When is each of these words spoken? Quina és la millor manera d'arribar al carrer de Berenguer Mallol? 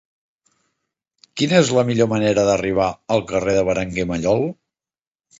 Quina 1.41 1.59
és 1.65 1.73
la 1.79 1.83
millor 1.89 2.09
manera 2.13 2.45
d'arribar 2.47 2.87
al 3.17 3.21
carrer 3.33 3.53
de 3.57 3.61
Berenguer 3.67 4.07
Mallol? 4.13 4.41